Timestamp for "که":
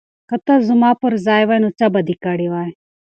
0.29-0.35